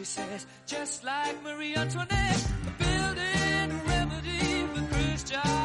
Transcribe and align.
she 0.00 0.06
says, 0.06 0.46
just 0.66 1.04
like 1.04 1.42
Marie 1.42 1.76
Antoinette, 1.76 2.46
building 2.78 3.70
a 3.70 3.82
remedy 3.86 4.66
for 4.72 4.94
Khrushchev 4.94 5.59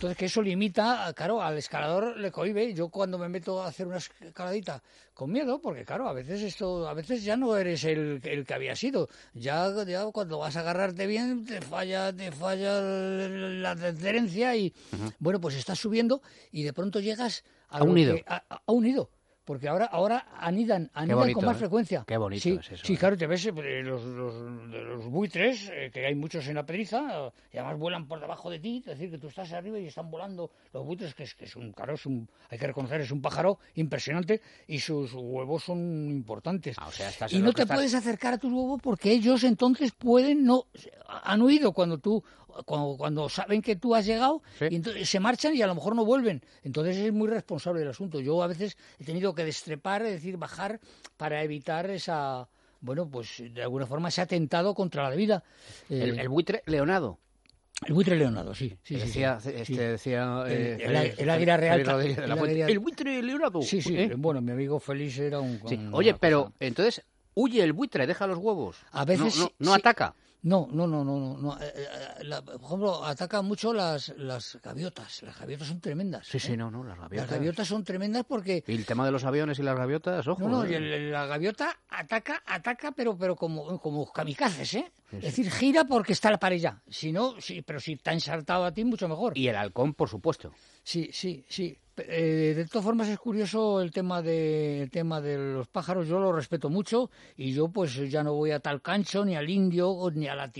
Entonces, 0.00 0.16
que 0.16 0.24
eso 0.24 0.40
limita, 0.40 1.12
claro, 1.14 1.42
al 1.42 1.58
escalador 1.58 2.16
le 2.16 2.32
cohibe. 2.32 2.72
Yo 2.72 2.88
cuando 2.88 3.18
me 3.18 3.28
meto 3.28 3.62
a 3.62 3.66
hacer 3.68 3.86
una 3.86 3.98
escaladita 3.98 4.82
con 5.12 5.30
miedo, 5.30 5.60
porque 5.60 5.84
claro, 5.84 6.08
a 6.08 6.14
veces 6.14 6.40
esto, 6.40 6.88
a 6.88 6.94
veces 6.94 7.22
ya 7.22 7.36
no 7.36 7.54
eres 7.54 7.84
el, 7.84 8.18
el 8.24 8.46
que 8.46 8.54
había 8.54 8.74
sido. 8.74 9.10
Ya, 9.34 9.68
ya 9.84 10.06
cuando 10.06 10.38
vas 10.38 10.56
a 10.56 10.60
agarrarte 10.60 11.06
bien, 11.06 11.44
te 11.44 11.60
falla, 11.60 12.16
te 12.16 12.32
falla 12.32 12.80
la 12.80 13.72
adherencia 13.72 14.56
y, 14.56 14.72
bueno, 15.18 15.38
pues 15.38 15.54
estás 15.56 15.78
subiendo 15.78 16.22
y 16.50 16.62
de 16.62 16.72
pronto 16.72 17.00
llegas 17.00 17.44
a, 17.68 17.80
A 17.80 17.82
un 17.82 17.94
nido. 17.96 18.14
que- 18.16 18.24
a, 18.26 18.42
a 18.48 18.72
un 18.72 18.84
nido. 18.84 19.10
Porque 19.50 19.66
ahora, 19.66 19.86
ahora 19.86 20.26
anidan, 20.38 20.88
anidan 20.94 21.18
bonito, 21.18 21.40
con 21.40 21.46
más 21.46 21.56
¿eh? 21.56 21.58
frecuencia. 21.58 22.04
Qué 22.06 22.16
bonito 22.16 22.40
sí, 22.40 22.56
es 22.60 22.70
eso, 22.70 22.86
Sí, 22.86 22.92
¿eh? 22.94 22.96
claro, 22.96 23.16
te 23.16 23.26
ves 23.26 23.46
eh, 23.46 23.82
los, 23.82 24.04
los, 24.04 25.06
buitres, 25.06 25.68
eh, 25.72 25.90
que 25.92 26.06
hay 26.06 26.14
muchos 26.14 26.46
en 26.46 26.54
la 26.54 26.64
pedriza, 26.64 27.32
y 27.52 27.56
además 27.58 27.76
vuelan 27.76 28.06
por 28.06 28.20
debajo 28.20 28.48
de 28.48 28.60
ti, 28.60 28.76
es 28.78 28.84
decir, 28.84 29.10
que 29.10 29.18
tú 29.18 29.26
estás 29.26 29.52
arriba 29.52 29.76
y 29.80 29.86
están 29.88 30.08
volando 30.08 30.52
los 30.72 30.86
buitres, 30.86 31.16
que 31.16 31.24
es, 31.24 31.34
que 31.34 31.46
es 31.46 31.56
un, 31.56 31.72
claro, 31.72 31.94
es 31.94 32.06
un, 32.06 32.28
hay 32.48 32.58
que 32.60 32.66
reconocer, 32.68 33.00
es 33.00 33.10
un 33.10 33.20
pájaro 33.20 33.58
impresionante 33.74 34.40
y 34.68 34.78
sus 34.78 35.12
huevos 35.14 35.64
son 35.64 35.80
importantes. 36.12 36.76
Ah, 36.78 36.86
o 36.86 36.92
sea, 36.92 37.08
estás 37.08 37.32
y 37.32 37.40
no 37.40 37.52
te 37.52 37.62
estás- 37.62 37.76
puedes 37.76 37.92
acercar 37.94 38.34
a 38.34 38.38
tus 38.38 38.52
huevos 38.52 38.80
porque 38.80 39.10
ellos 39.10 39.42
entonces 39.42 39.90
pueden, 39.90 40.44
no, 40.44 40.66
han 41.24 41.42
huido 41.42 41.72
cuando 41.72 41.98
tú, 41.98 42.22
cuando, 42.64 42.96
cuando 42.96 43.28
saben 43.28 43.62
que 43.62 43.76
tú 43.76 43.94
has 43.94 44.04
llegado, 44.06 44.42
Sí. 44.58 44.66
y 44.70 44.76
entonces 44.76 45.08
se 45.08 45.20
marchan 45.20 45.54
y 45.54 45.62
a 45.62 45.66
lo 45.66 45.74
mejor 45.74 45.94
no 45.96 46.04
vuelven. 46.04 46.42
Entonces 46.62 46.96
es 46.96 47.12
muy 47.12 47.28
responsable 47.28 47.82
el 47.82 47.88
asunto. 47.88 48.20
Yo 48.20 48.42
a 48.42 48.46
veces 48.46 48.76
he 48.98 49.04
tenido 49.04 49.34
que 49.34 49.44
destrepar, 49.44 50.02
es 50.02 50.12
decir, 50.12 50.36
bajar 50.36 50.80
para 51.16 51.42
evitar 51.42 51.88
esa, 51.90 52.48
bueno, 52.80 53.08
pues 53.08 53.42
de 53.52 53.62
alguna 53.62 53.86
forma 53.86 54.08
ese 54.08 54.20
atentado 54.20 54.74
contra 54.74 55.08
la 55.08 55.14
vida. 55.16 55.42
Eh, 55.88 56.02
El, 56.02 56.18
el 56.20 56.28
buitre 56.28 56.62
Leonado. 56.66 57.18
el 57.86 57.94
buitre 57.94 58.14
leonado, 58.16 58.54
sí. 58.54 58.68
sí, 58.82 58.94
sí, 58.96 59.00
decía, 59.00 59.40
sí, 59.40 59.48
este 59.50 59.64
sí. 59.64 59.74
decía 59.76 60.44
El- 60.46 60.52
eh, 60.52 60.72
el- 60.74 60.80
Félix- 60.96 61.14
el 61.18 61.30
águila 61.30 61.56
real 61.56 61.80
el 62.68 62.78
buitre 62.78 63.22
Leonado. 63.22 63.62
Sí, 63.62 63.80
sí. 63.80 63.96
¿eh? 63.96 64.12
Bueno, 64.16 64.40
mi 64.42 64.52
amigo 64.52 64.78
Félix 64.78 65.18
era 65.18 65.40
un... 65.40 65.58
Oye, 65.92 66.10
cosa- 66.12 66.18
pero 66.20 66.52
entonces 66.60 67.02
huye 67.34 67.62
el 67.62 67.72
buitre, 67.72 68.06
deja 68.06 68.26
los 68.26 68.36
huevos. 68.38 68.76
A 68.92 69.04
veces 69.06 69.34
no, 69.36 69.42
no, 69.44 69.48
sí- 69.48 69.54
no 69.60 69.74
sí. 69.74 69.80
ataca. 69.80 70.14
No, 70.42 70.66
no, 70.72 70.86
no, 70.86 71.04
no, 71.04 71.18
no. 71.20 71.36
no. 71.36 71.58
Eh, 71.60 71.72
eh, 71.76 72.24
la- 72.24 72.40
por 72.42 72.54
ejemplo, 72.64 73.04
atacan 73.04 73.44
mucho 73.44 73.74
las, 73.74 74.08
las 74.16 74.58
gaviotas. 74.62 75.22
Las 75.22 75.38
gaviotas 75.38 75.68
son 75.68 75.80
tremendas. 75.80 76.26
Sí, 76.26 76.38
¿eh? 76.38 76.40
sí, 76.40 76.56
no, 76.56 76.70
no, 76.70 76.78
las 76.82 76.96
Las 76.96 77.00
gaviotas. 77.08 77.30
gaviotas 77.30 77.68
son 77.68 77.84
tremendas 77.84 78.24
porque 78.26 78.64
Y 78.66 78.74
el 78.74 78.86
tema 78.86 79.04
de 79.04 79.10
los 79.12 79.24
aviones 79.24 79.58
y 79.58 79.62
las 79.62 79.76
gaviotas, 79.76 80.26
ojo. 80.26 80.40
No, 80.40 80.48
no, 80.48 80.64
¿eh? 80.64 80.70
y 80.70 80.74
el- 80.74 81.12
la 81.12 81.26
gaviota 81.26 81.78
ataca, 81.90 82.42
ataca, 82.46 82.92
pero, 82.92 83.18
pero 83.18 83.36
como, 83.36 83.78
como 83.80 84.10
kamikazes, 84.10 84.74
¿eh? 84.74 84.92
Es 85.12 85.22
decir, 85.22 85.50
gira 85.50 85.84
porque 85.84 86.12
está 86.14 86.30
la 86.30 86.38
pared 86.38 86.58
ya. 86.58 86.80
Si 86.88 87.12
no, 87.12 87.40
sí, 87.40 87.62
pero 87.62 87.80
si 87.80 87.94
está 87.94 88.12
ensartado 88.12 88.64
a 88.64 88.72
ti, 88.72 88.84
mucho 88.84 89.08
mejor. 89.08 89.36
Y 89.36 89.48
el 89.48 89.56
halcón, 89.56 89.92
por 89.92 90.08
supuesto. 90.08 90.52
Sí, 90.90 91.08
sí, 91.12 91.44
sí. 91.48 91.78
Eh, 91.98 92.52
de 92.56 92.64
todas 92.64 92.84
formas 92.84 93.06
es 93.06 93.16
curioso 93.16 93.80
el 93.80 93.92
tema 93.92 94.22
de 94.22 94.82
el 94.82 94.90
tema 94.90 95.20
de 95.20 95.38
los 95.38 95.68
pájaros. 95.68 96.08
Yo 96.08 96.18
lo 96.18 96.32
respeto 96.32 96.68
mucho 96.68 97.12
y 97.36 97.52
yo 97.52 97.68
pues 97.68 97.94
ya 98.10 98.24
no 98.24 98.34
voy 98.34 98.50
a 98.50 98.58
tal 98.58 98.82
cancho 98.82 99.24
ni 99.24 99.36
al 99.36 99.48
indio 99.48 99.96
ni 100.12 100.26
a 100.26 100.34
la 100.34 100.50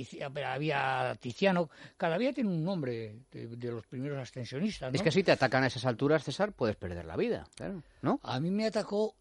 había 0.47 1.17
Tiziano. 1.19 1.69
Cada 1.97 2.17
día 2.17 2.33
tiene 2.33 2.49
un 2.49 2.63
nombre 2.63 3.25
de, 3.33 3.49
de 3.49 3.73
los 3.73 3.85
primeros 3.89 4.21
ascensionistas. 4.21 4.93
¿no? 4.93 4.97
Es 4.97 5.03
que 5.03 5.11
si 5.11 5.25
te 5.25 5.33
atacan 5.33 5.65
a 5.65 5.67
esas 5.67 5.85
alturas, 5.85 6.23
César, 6.23 6.53
puedes 6.53 6.77
perder 6.77 7.07
la 7.07 7.17
vida, 7.17 7.49
claro, 7.57 7.83
¿no? 8.01 8.21
A 8.23 8.39
mí 8.39 8.53
me 8.53 8.67
atacó, 8.67 9.17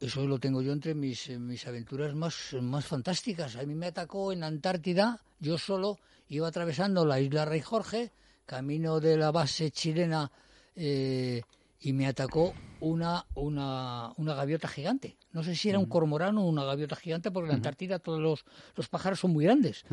eso 0.00 0.26
lo 0.26 0.38
tengo 0.38 0.62
yo 0.62 0.72
entre 0.72 0.94
mis, 0.94 1.28
mis 1.28 1.66
aventuras 1.66 2.14
más, 2.14 2.56
más 2.62 2.86
fantásticas. 2.86 3.56
A 3.56 3.64
mí 3.64 3.74
me 3.74 3.88
atacó 3.88 4.32
en 4.32 4.44
Antártida, 4.44 5.20
yo 5.40 5.58
solo 5.58 5.98
iba 6.28 6.48
atravesando 6.48 7.04
la 7.04 7.20
isla 7.20 7.44
Rey 7.44 7.60
Jorge, 7.60 8.12
camino 8.46 9.00
de 9.00 9.18
la 9.18 9.30
base 9.30 9.70
chilena, 9.70 10.30
eh, 10.76 11.42
y 11.80 11.92
me 11.92 12.06
atacó 12.06 12.54
una, 12.80 13.26
una, 13.34 14.12
una 14.16 14.34
gaviota 14.34 14.68
gigante. 14.68 15.16
No 15.32 15.42
sé 15.42 15.54
si 15.56 15.68
era 15.68 15.78
un 15.78 15.86
cormorán 15.86 16.38
o 16.38 16.46
una 16.46 16.64
gaviota 16.64 16.96
gigante, 16.96 17.30
porque 17.30 17.48
en 17.48 17.50
Antártida 17.56 17.98
todos 17.98 18.20
los, 18.20 18.44
los 18.76 18.88
pájaros 18.88 19.20
son 19.20 19.32
muy 19.32 19.44
grandes. 19.44 19.84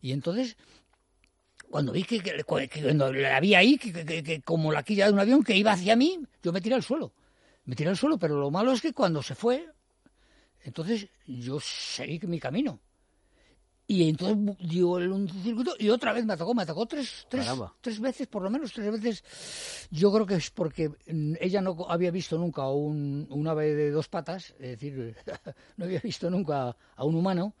Y 0.00 0.12
entonces 0.12 0.56
cuando 1.70 1.92
vi 1.92 2.04
que, 2.04 2.20
que- 2.20 2.44
que 2.68 2.82
cuando 2.82 3.12
la 3.12 3.40
vi 3.40 3.54
ahí, 3.54 3.78
que- 3.78 4.22
que 4.22 4.42
como 4.42 4.70
la 4.72 4.82
quilla 4.82 5.06
de 5.06 5.12
un 5.12 5.18
avión 5.18 5.42
que 5.42 5.56
iba 5.56 5.72
hacia 5.72 5.96
mí, 5.96 6.20
yo 6.42 6.52
me 6.52 6.60
tiré 6.60 6.74
al 6.76 6.82
suelo. 6.82 7.12
Me 7.64 7.74
tiré 7.74 7.90
al 7.90 7.96
suelo, 7.96 8.18
pero 8.18 8.38
lo 8.38 8.50
malo 8.50 8.72
es 8.72 8.80
que 8.82 8.92
cuando 8.92 9.22
se 9.22 9.34
fue, 9.34 9.66
entonces 10.62 11.08
yo 11.26 11.58
seguí 11.60 12.20
mi 12.26 12.38
camino. 12.38 12.80
Y 13.86 14.08
entonces 14.08 14.56
dio 14.66 14.96
el- 14.98 15.12
un 15.12 15.28
circuito 15.28 15.74
y 15.78 15.90
otra 15.90 16.12
vez 16.14 16.24
me 16.24 16.32
atacó, 16.32 16.54
me 16.54 16.62
atacó 16.62 16.86
tres, 16.86 17.26
tres, 17.28 17.44
tres 17.82 18.00
veces, 18.00 18.26
por 18.26 18.42
lo 18.42 18.48
menos 18.48 18.72
tres 18.72 18.90
veces. 18.90 19.88
Yo 19.90 20.10
creo 20.10 20.24
que 20.24 20.36
es 20.36 20.50
porque 20.50 20.88
mm, 20.88 21.34
ella 21.38 21.60
no 21.60 21.76
había 21.88 22.10
visto 22.10 22.38
nunca 22.38 22.66
un, 22.68 23.26
un 23.28 23.46
ave 23.48 23.74
de 23.74 23.90
dos 23.90 24.08
patas, 24.08 24.54
es 24.58 24.70
decir, 24.70 25.14
no 25.76 25.84
había 25.84 26.00
visto 26.00 26.30
nunca 26.30 26.74
a 26.96 27.04
un 27.04 27.14
humano. 27.14 27.54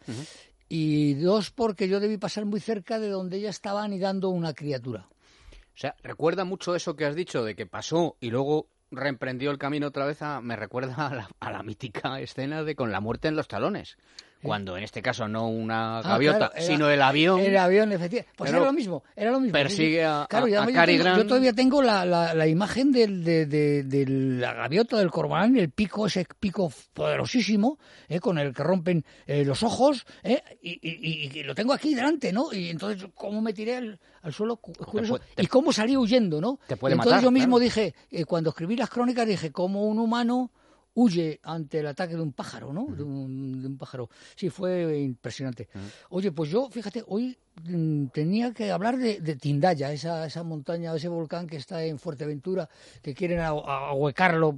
Y 0.68 1.14
dos, 1.14 1.50
porque 1.50 1.88
yo 1.88 2.00
debí 2.00 2.16
pasar 2.16 2.46
muy 2.46 2.58
cerca 2.60 2.98
de 2.98 3.10
donde 3.10 3.36
ella 3.36 3.50
estaba 3.50 3.84
anidando 3.84 4.30
una 4.30 4.54
criatura. 4.54 5.06
O 5.52 5.76
sea, 5.76 5.94
recuerda 6.02 6.44
mucho 6.44 6.74
eso 6.74 6.96
que 6.96 7.04
has 7.04 7.14
dicho 7.14 7.44
de 7.44 7.54
que 7.54 7.66
pasó 7.66 8.16
y 8.20 8.30
luego 8.30 8.68
reemprendió 8.90 9.50
el 9.50 9.58
camino 9.58 9.88
otra 9.88 10.06
vez. 10.06 10.22
A, 10.22 10.40
me 10.40 10.56
recuerda 10.56 10.94
a 11.08 11.14
la, 11.14 11.28
a 11.38 11.50
la 11.52 11.62
mítica 11.62 12.18
escena 12.20 12.62
de 12.62 12.74
con 12.76 12.92
la 12.92 13.00
muerte 13.00 13.28
en 13.28 13.36
los 13.36 13.46
talones. 13.48 13.98
Cuando 14.44 14.76
en 14.76 14.84
este 14.84 15.02
caso 15.02 15.26
no 15.26 15.48
una 15.48 15.98
Ah, 15.98 16.02
gaviota, 16.02 16.38
claro, 16.38 16.52
era- 16.56 16.64
sino 16.66 16.90
el 16.90 17.02
avión. 17.02 17.40
El 17.40 17.56
avión, 17.56 17.92
efectivamente. 17.92 18.32
Pues 18.36 18.50
era 18.50 18.60
lo 18.60 18.72
mismo, 18.72 19.02
era 19.16 19.30
lo 19.30 19.40
mismo. 19.40 19.52
persigue 19.52 20.04
a- 20.04 20.26
claro, 20.28 20.46
a- 20.46 20.50
yo 20.50 20.72
Cary 20.72 20.92
tengo- 20.92 21.04
Grant. 21.04 21.18
Yo 21.22 21.26
todavía 21.26 21.52
tengo 21.52 21.82
la, 21.82 22.04
la, 22.04 22.34
la 22.34 22.46
imagen 22.46 22.92
del, 22.92 23.24
de, 23.24 23.46
de- 23.46 23.82
de 23.84 24.06
la 24.06 24.52
gaviota 24.52 24.98
del 24.98 25.10
cormorán, 25.10 25.56
el 25.56 25.70
pico, 25.70 26.06
ese 26.06 26.26
pico 26.38 26.70
poderosísimo, 26.92 27.78
eh, 28.08 28.20
con 28.20 28.38
el 28.38 28.54
que 28.54 28.62
rompen 28.62 29.04
eh, 29.26 29.44
los 29.44 29.62
ojos, 29.62 30.06
eh, 30.22 30.42
y, 30.62 30.72
y- 30.72 30.98
y- 31.32 31.38
y 31.40 31.42
lo 31.42 31.54
tengo 31.54 31.72
aquí 31.72 31.94
delante, 31.94 32.32
¿no? 32.32 32.52
Y 32.52 32.70
entonces, 32.70 33.06
¿cómo 33.14 33.40
me 33.40 33.52
tiré 33.52 33.76
al, 33.76 33.98
al 34.22 34.32
suelo? 34.32 34.56
Cu- 34.56 34.72
curioso. 34.72 35.14
puede- 35.18 35.24
te- 35.34 35.42
y 35.42 35.46
cómo 35.46 35.72
salí 35.72 35.96
huyendo, 35.96 36.40
¿no? 36.40 36.58
Te 36.66 36.76
puede 36.76 36.94
entonces 36.94 37.12
matar, 37.12 37.24
yo 37.24 37.30
mismo 37.30 37.56
claro. 37.56 37.64
dije, 37.64 37.94
eh, 38.10 38.24
cuando 38.24 38.50
escribí 38.50 38.76
las 38.76 38.90
crónicas, 38.90 39.26
dije, 39.26 39.52
como 39.52 39.84
un 39.84 39.98
humano 39.98 40.50
huye 40.94 41.40
ante 41.42 41.80
el 41.80 41.86
ataque 41.86 42.14
de 42.14 42.22
un 42.22 42.32
pájaro, 42.32 42.72
¿no? 42.72 42.86
De, 42.94 43.02
un, 43.02 43.60
de 43.60 43.66
un 43.68 43.76
pájaro. 43.76 44.08
Sí, 44.36 44.48
fue 44.50 44.98
impresionante. 45.00 45.68
Oye, 46.10 46.30
pues 46.32 46.50
yo, 46.50 46.68
fíjate, 46.70 47.02
hoy 47.08 47.36
mm, 47.64 48.06
tenía 48.06 48.52
que 48.52 48.70
hablar 48.70 48.96
de, 48.96 49.20
de 49.20 49.36
Tindaya, 49.36 49.92
esa, 49.92 50.26
esa 50.26 50.42
montaña, 50.44 50.94
ese 50.94 51.08
volcán 51.08 51.46
que 51.48 51.56
está 51.56 51.82
en 51.84 51.98
Fuerteventura, 51.98 52.68
que 53.02 53.12
quieren 53.14 53.40
ahuecarlo 53.40 54.56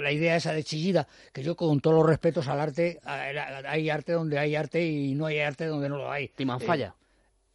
la 0.00 0.12
idea 0.12 0.36
esa 0.36 0.52
de 0.52 0.64
Chillida, 0.64 1.06
que 1.32 1.42
yo 1.42 1.56
con 1.56 1.80
todos 1.80 1.96
los 1.96 2.06
respetos 2.06 2.48
al 2.48 2.60
arte, 2.60 2.98
a- 3.04 3.22
hay 3.70 3.90
arte 3.90 4.12
donde 4.12 4.38
hay 4.38 4.56
arte 4.56 4.84
y 4.86 5.14
no 5.14 5.26
hay 5.26 5.38
arte 5.40 5.66
donde 5.66 5.88
no 5.88 5.96
lo 5.98 6.10
hay. 6.10 6.28
Timanfaya. 6.28 6.94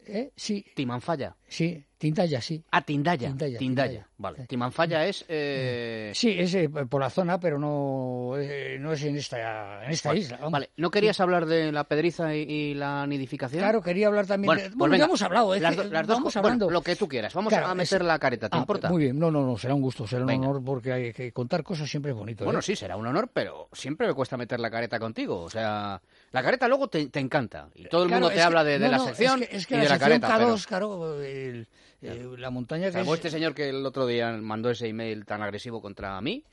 ¿Eh? 0.06 0.30
Sí, 0.36 0.64
Timanfaya. 0.74 1.36
sí, 1.48 1.84
Tindaya, 2.00 2.40
sí. 2.40 2.64
Ah, 2.70 2.80
Tindaya. 2.80 3.28
Tindaya, 3.28 3.58
Tindaya. 3.58 3.88
Tindaya. 3.90 4.08
Vale. 4.16 4.38
Sí. 4.38 4.46
Timanfaya 4.48 5.06
es. 5.06 5.22
eh, 5.28 6.12
Sí, 6.14 6.34
es 6.38 6.54
eh, 6.54 6.70
por 6.70 6.98
la 7.02 7.10
zona, 7.10 7.38
pero 7.38 7.58
no, 7.58 8.38
eh, 8.38 8.78
no 8.80 8.92
es 8.94 9.02
en 9.04 9.16
esta, 9.16 9.84
en 9.84 9.90
esta 9.90 10.08
vale. 10.08 10.20
isla. 10.20 10.36
vamos. 10.38 10.52
Vale. 10.52 10.70
¿No 10.78 10.90
querías 10.90 11.20
hablar 11.20 11.44
de 11.44 11.70
la 11.72 11.84
pedriza 11.84 12.34
y, 12.34 12.40
y 12.40 12.74
la 12.74 13.06
nidificación? 13.06 13.60
Claro, 13.62 13.82
quería 13.82 14.06
hablar 14.06 14.26
también 14.26 14.46
Bueno, 14.46 14.62
de... 14.62 14.68
pues 14.68 14.76
Bueno, 14.78 14.92
venga, 14.92 15.02
ya 15.04 15.08
hemos 15.08 15.22
hablado, 15.22 15.54
las, 15.58 15.76
do- 15.76 15.84
las 15.84 16.06
dos 16.06 16.16
vamos 16.16 16.32
bueno, 16.34 16.46
hablando... 16.48 16.70
lo 16.70 16.80
que 16.80 16.96
tú 16.96 17.06
quieras. 17.06 17.34
Vamos 17.34 17.50
Claro, 17.52 17.66
a 17.66 17.74
meter 17.74 18.00
es- 18.00 18.06
la 18.06 18.18
careta, 18.18 18.48
¿te 18.48 18.56
Ah, 18.56 18.60
importa? 18.60 18.88
Muy 18.88 19.02
bien, 19.02 19.18
no, 19.18 19.30
no, 19.30 19.44
no, 19.44 19.58
será 19.58 19.74
un 19.74 19.82
gusto, 19.82 20.06
será 20.06 20.22
un 20.22 20.28
Venga. 20.28 20.48
honor 20.48 20.64
porque 20.64 20.92
hay 20.94 21.12
que 21.12 21.32
contar 21.32 21.62
cosas 21.62 21.90
siempre 21.90 22.12
es 22.12 22.16
bonito. 22.16 22.44
Bueno, 22.46 22.60
¿eh? 22.60 22.62
sí, 22.62 22.76
será 22.76 22.96
un 22.96 23.06
honor, 23.06 23.28
pero 23.30 23.68
siempre 23.74 24.06
me 24.06 24.14
cuesta 24.14 24.38
meter 24.38 24.58
la 24.58 24.70
careta 24.70 24.98
contigo. 24.98 25.42
O 25.42 25.50
sea, 25.50 26.00
la 26.32 26.42
careta 26.42 26.66
luego 26.66 26.88
te, 26.88 27.08
te 27.08 27.20
encanta. 27.20 27.68
Y 27.74 27.84
todo 27.88 28.04
el 28.04 28.08
Claro, 28.08 28.20
mundo 28.22 28.28
te 28.30 28.36
es 28.36 28.40
que- 28.40 28.46
habla 28.46 28.64
de, 28.64 28.78
de 28.78 28.86
no, 28.86 28.92
la 28.92 28.98
sección 29.00 29.42
es 29.42 29.48
que, 29.50 29.56
es 29.56 29.66
que 29.66 29.74
y 29.74 29.76
la 29.78 29.82
de 29.84 29.88
la 29.90 29.98
careta. 29.98 30.34
pero- 30.38 30.56
K2, 30.56 30.66
claro, 30.66 31.22
el- 31.22 31.68
eh, 32.02 32.26
la 32.38 32.50
montaña 32.50 32.90
que 32.90 33.00
es... 33.00 33.08
este 33.08 33.30
señor 33.30 33.54
que 33.54 33.68
el 33.68 33.84
otro 33.84 34.06
día 34.06 34.30
mandó 34.32 34.70
ese 34.70 34.86
email 34.88 35.24
tan 35.24 35.42
agresivo 35.42 35.80
contra 35.82 36.20
mí. 36.20 36.44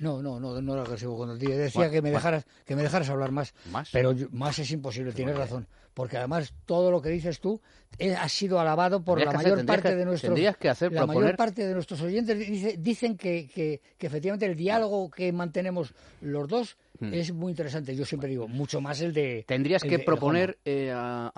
No, 0.00 0.22
no, 0.22 0.38
no, 0.38 0.60
no 0.62 0.72
era 0.74 0.82
agresivo 0.82 1.16
cuando 1.16 1.36
te 1.36 1.46
decía 1.48 1.72
Bueno, 1.74 1.90
que 1.90 1.96
me 2.02 2.10
bueno. 2.10 2.18
dejaras 2.18 2.46
que 2.64 2.76
me 2.76 2.82
dejaras 2.82 3.10
hablar 3.10 3.32
más. 3.32 3.52
¿Más? 3.72 3.88
Pero 3.92 4.12
yo- 4.12 4.28
más 4.30 4.56
es 4.60 4.70
imposible, 4.70 5.12
tienes 5.12 5.36
razón, 5.36 5.66
porque 5.92 6.16
además 6.18 6.54
todo 6.66 6.92
lo 6.92 7.02
que 7.02 7.08
dices 7.08 7.40
tú 7.40 7.60
eh, 7.98 8.14
ha 8.14 8.28
sido 8.28 8.60
alabado 8.60 9.02
por 9.02 9.18
la 9.18 9.24
hacer- 9.32 9.36
mayor 9.38 9.56
tendrías 9.56 9.76
parte 9.76 9.88
que- 9.88 9.96
de 9.96 10.04
nuestros 10.04 10.28
tendrías 10.28 10.56
que 10.56 10.68
hacer, 10.68 10.92
la 10.92 11.04
mayor 11.04 11.22
proponer- 11.24 11.36
parte 11.36 11.66
de 11.66 11.74
nuestros 11.74 12.00
oyentes 12.00 12.38
dice- 12.38 12.76
dicen 12.78 13.16
que, 13.16 13.48
que, 13.52 13.80
que 13.98 14.06
efectivamente 14.06 14.46
el 14.46 14.54
diálogo 14.54 15.10
que 15.10 15.32
mantenemos 15.32 15.92
los 16.20 16.46
dos 16.46 16.76
es 17.00 17.32
muy 17.32 17.50
interesante. 17.50 17.94
Yo 17.96 18.04
siempre 18.04 18.28
digo, 18.28 18.46
mucho 18.48 18.80
más 18.80 19.00
el 19.00 19.12
de... 19.12 19.44
Tendrías 19.48 19.82
el 19.84 19.90
que 19.90 19.98
de- 19.98 20.04
proponer 20.04 20.58
eh, 20.64 20.92
a, 20.92 21.32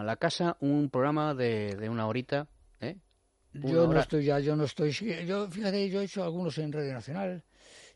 a 0.00 0.02
la 0.04 0.16
casa 0.16 0.56
un 0.60 0.90
programa 0.90 1.32
de, 1.34 1.74
de 1.76 1.88
una 1.88 2.06
horita, 2.08 2.46
¿eh? 3.64 3.72
Yo 3.72 3.86
no 3.86 3.98
estoy 4.00 4.24
ya, 4.24 4.38
yo 4.40 4.56
no 4.56 4.64
estoy... 4.64 4.92
Yo, 5.26 5.48
fíjate, 5.50 5.88
yo 5.90 6.00
he 6.00 6.04
hecho 6.04 6.22
algunos 6.24 6.56
en 6.58 6.72
Radio 6.72 6.92
Nacional. 6.92 7.42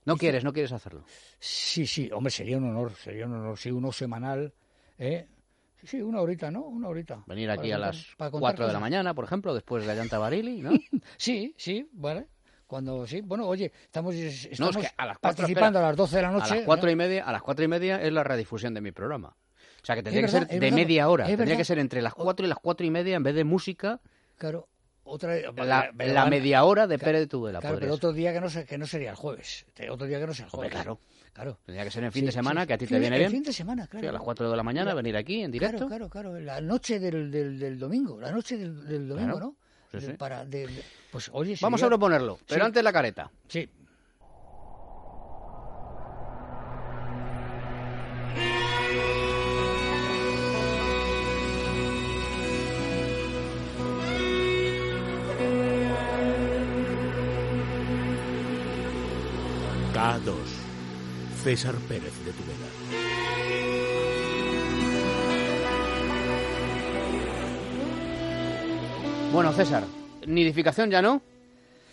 No 0.05 0.17
quieres, 0.17 0.45
no 0.45 0.53
quieres 0.53 0.73
hacerlo. 0.73 1.05
Sí, 1.39 1.87
sí, 1.87 2.11
hombre, 2.12 2.31
sería 2.31 2.57
un 2.59 2.65
honor, 2.71 2.93
sería 2.95 3.27
un 3.27 3.35
honor. 3.35 3.59
Sí, 3.59 3.71
uno 3.71 3.93
semanal, 3.93 4.53
¿eh? 4.99 5.27
Sí, 5.81 5.87
sí, 5.87 6.03
una 6.03 6.21
horita, 6.21 6.51
¿no? 6.51 6.62
Una 6.62 6.89
horita. 6.89 7.23
Venir 7.27 7.51
aquí 7.51 7.71
a 7.73 7.77
contar- 7.77 7.95
las 7.95 8.07
para 8.17 8.31
contar 8.31 8.51
4 8.53 8.67
de 8.67 8.73
la 8.73 8.81
mañana, 8.81 9.15
por 9.15 9.25
ejemplo, 9.25 9.55
después 9.55 9.85
de 9.87 9.93
Allanta 9.93 10.19
Barili, 10.19 10.61
¿no? 10.62 10.71
Sí, 11.17 11.55
sí, 11.57 11.89
vale. 11.93 12.27
Cuando 12.67 13.07
sí, 13.07 13.21
bueno, 13.21 13.47
oye, 13.47 13.73
estamos, 13.85 14.15
estamos 14.15 14.77
que 14.77 14.89
a 14.97 15.07
las 15.07 15.19
cuatro, 15.19 15.39
participando 15.39 15.79
espera. 15.81 15.87
a 15.87 15.91
las 15.91 15.97
12 15.97 16.17
de 16.17 16.23
la 16.23 16.29
A 16.29 16.33
noche. 16.33 16.57
las 16.57 16.65
cuatro 16.65 16.87
¿no? 16.87 16.93
y 16.93 16.97
media, 16.97 17.25
a 17.25 17.33
las 17.33 17.43
cuatro 17.43 17.65
y 17.65 17.69
media 17.69 18.01
es 18.01 18.12
la 18.12 18.23
redifusión 18.23 18.75
de 18.75 18.81
mi 18.81 18.93
programa. 18.93 19.29
O 19.83 19.85
sea 19.87 19.97
que 19.97 20.03
tendría 20.03 20.23
verdad, 20.27 20.41
que 20.43 20.47
ser 20.47 20.55
de 20.55 20.61
verdad, 20.61 20.77
media 20.77 21.09
hora. 21.09 21.25
Tendría 21.27 21.45
verdad. 21.47 21.57
que 21.59 21.65
ser 21.65 21.79
entre 21.79 22.01
las 22.03 22.15
cuatro 22.15 22.47
y 22.47 22.49
las 22.49 22.59
cuatro 22.59 22.87
y 22.87 22.91
media 22.91 23.17
en 23.17 23.23
vez 23.23 23.35
de 23.35 23.45
música, 23.45 24.01
Claro, 24.39 24.69
otra 25.05 25.35
la, 25.64 25.91
la 25.97 26.26
media 26.26 26.64
hora 26.64 26.87
de 26.87 26.99
Pérez 26.99 27.20
de 27.23 27.26
Tudela. 27.26 27.61
Claro, 27.61 27.79
pero 27.81 27.94
otro 27.94 28.12
día 28.12 28.32
que 28.32 28.41
no, 28.41 28.49
que 28.67 28.79
no 28.79 28.87
sería 28.87 29.11
el 29.11 29.17
jueves. 29.17 29.67
Otro 29.91 30.06
día 30.06 30.20
que 30.20 30.26
no 30.26 30.35
sea 30.35 30.47
el 30.47 30.50
Hombre, 30.52 30.69
jueves. 30.70 30.82
claro. 30.85 31.00
Claro. 31.32 31.58
Tendría 31.64 31.85
que 31.85 31.91
ser 31.93 32.05
en 32.05 32.12
fin 32.12 32.23
Sí, 32.23 32.26
de 32.26 32.32
semana, 32.32 32.62
sí. 32.62 32.67
que 32.67 32.73
a 32.75 32.79
ti 32.79 32.87
Fin 32.87 32.97
te 32.97 33.00
viene 33.00 33.17
el 33.17 33.20
bien. 33.20 33.31
fin 33.32 33.43
de 33.44 33.52
semana, 33.52 33.87
claro. 33.87 34.02
Sí, 34.05 34.08
a 34.08 34.12
las 34.12 34.20
4 34.23 34.50
de 34.50 34.56
la 34.56 34.62
mañana, 34.64 34.94
venir 34.94 35.17
aquí 35.17 35.43
en 35.43 35.50
directo. 35.52 35.87
Claro, 35.87 36.08
claro, 36.11 36.31
claro. 36.32 36.41
La 36.41 36.61
noche 36.61 36.99
del, 36.99 37.31
del, 37.31 37.58
del 37.58 37.79
domingo. 37.79 38.20
La 38.20 38.32
noche 38.32 38.56
del, 38.58 38.85
del 38.87 39.08
domingo, 39.08 39.38
Claro. 39.38 39.56
¿no? 39.93 39.99
De-. 40.00 40.14
Para, 40.14 40.44
de- 40.44 40.69
pues 41.11 41.31
oye, 41.32 41.56
Vamos 41.61 41.81
a 41.81 41.82
sería- 41.87 41.91
proponerlo, 41.91 42.38
pero 42.49 42.64
antes 42.64 42.82
la 42.82 42.93
careta. 42.93 43.31
Sí. 43.49 43.69
K2. 60.00 60.32
César 61.44 61.75
Pérez 61.87 62.14
de 62.25 62.32
Tudela. 62.32 62.69
Bueno, 69.31 69.52
César, 69.52 69.85
nidificación 70.26 70.91
ya 70.91 71.02
no. 71.02 71.20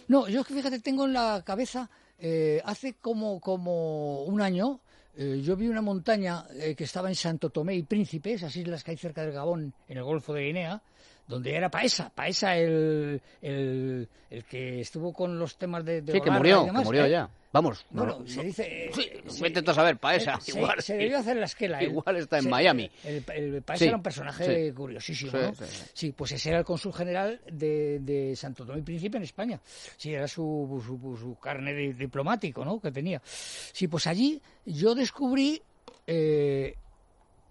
No, 0.08 0.30
yo 0.30 0.40
es 0.40 0.48
que 0.48 0.54
fíjate, 0.54 0.80
tengo 0.80 1.04
en 1.04 1.12
la 1.12 1.44
cabeza, 1.46 1.90
eh, 2.18 2.62
hace 2.64 2.94
como, 2.94 3.42
como 3.42 4.24
un 4.24 4.40
año, 4.40 4.80
eh, 5.18 5.42
yo 5.44 5.58
vi 5.58 5.68
una 5.68 5.82
montaña 5.82 6.46
eh, 6.54 6.76
que 6.76 6.86
estaba 6.86 7.10
en 7.10 7.16
Santo 7.16 7.50
Tomé 7.50 7.76
y 7.76 7.84
Príncipe, 7.84 8.32
esas 8.32 8.56
islas 8.56 8.86
que 8.86 8.92
hay 8.92 8.98
cerca 8.98 9.24
del 9.24 9.34
Gabón, 9.34 9.74
en 9.90 9.98
el 9.98 10.04
Golfo 10.06 10.34
de 10.34 10.46
Guinea, 10.46 10.82
donde 11.28 11.54
era 11.56 11.70
Paesa, 11.70 12.10
Paesa 12.10 12.56
el, 12.58 13.22
el, 13.42 14.08
el 14.30 14.44
que 14.46 14.80
estuvo 14.82 15.12
con 15.14 15.38
los 15.38 15.58
temas 15.58 15.84
de, 15.86 16.02
de 16.02 16.14
Sí, 16.14 16.22
que 16.22 16.32
murió, 16.32 16.64
y 16.64 16.66
que 16.68 16.72
murió 16.84 17.06
¿eh? 17.06 17.10
ya. 17.12 17.30
Vamos. 17.54 17.86
no, 17.92 18.04
Bueno, 18.04 18.20
no, 18.20 18.28
se 18.28 18.44
dice... 18.44 18.92
Sí, 18.94 19.10
se- 19.28 19.42
vete 19.42 19.72
a 19.72 19.74
saber, 19.74 19.98
Paesa, 19.98 20.34
eh, 20.36 20.42
se, 20.42 20.58
igual. 20.58 20.82
se 20.82 20.98
debió 20.98 21.18
hacer 21.18 21.38
la 21.38 21.46
esquela. 21.46 21.80
el- 21.80 21.90
Igual 21.92 22.18
está 22.18 22.38
en 22.38 22.44
se- 22.44 22.50
Miami. 22.50 22.92
El, 23.04 23.24
el 23.34 23.62
Paesa 23.64 23.80
Sí, 23.80 23.88
era 23.88 23.98
un 23.98 24.04
personaje 24.04 24.68
sí. 24.70 24.74
curiosísimo, 24.74 25.32
Sí, 25.32 25.38
¿no? 25.38 25.54
sí, 25.94 26.12
pues 26.12 26.32
ese 26.34 26.50
era 26.50 26.60
el 26.60 26.66
cónsul 26.66 26.94
general 26.94 27.40
de, 27.52 28.00
de 28.00 28.36
Santo 28.36 28.66
Tomé 28.66 28.80
y 28.80 28.84
Príncipe 28.84 29.18
en 29.18 29.24
España. 29.24 29.60
Sí, 29.96 30.14
era 30.14 30.28
su, 30.28 30.82
su, 30.86 31.18
su 31.18 31.36
carne 31.40 31.74
de 31.74 31.94
diplomático, 31.94 32.64
¿no? 32.64 32.80
Que 32.80 32.92
tenía. 32.92 33.22
Sí, 33.26 33.88
pues 33.88 34.08
allí 34.08 34.40
yo 34.66 34.94
descubrí 34.94 35.62
eh, 36.06 36.76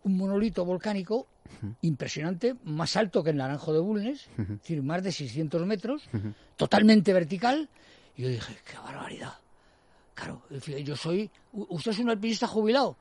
un 0.05 0.17
monolito 0.17 0.65
volcánico 0.65 1.27
impresionante, 1.83 2.55
más 2.65 2.97
alto 2.97 3.23
que 3.23 3.31
el 3.31 3.37
Naranjo 3.37 3.73
de 3.73 3.81
Bulnes, 3.81 4.29
es 4.39 4.49
decir, 4.49 4.83
más 4.83 5.03
de 5.03 5.13
600 5.13 5.67
metros, 5.67 6.09
totalmente 6.57 7.13
vertical. 7.13 7.69
Y 8.17 8.23
yo 8.23 8.29
dije, 8.29 8.57
qué 8.65 8.77
barbaridad. 8.79 9.35
Claro, 10.15 10.43
yo 10.83 10.97
soy. 10.97 11.31
¿Usted 11.53 11.91
es 11.91 11.99
un 11.99 12.11
alpinista 12.11 12.47
jubilado? 12.47 12.97